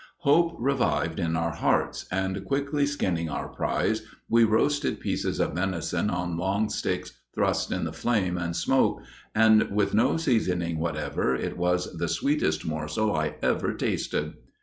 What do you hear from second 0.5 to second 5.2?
revived in our hearts, and quickly skinning our prize we roasted